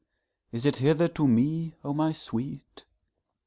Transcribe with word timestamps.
is 0.51 0.65
it 0.65 0.77
hither 0.77 1.07
to 1.07 1.27
me, 1.27 1.75
O 1.83 1.93
my 1.93 2.11
sweet? 2.11 2.85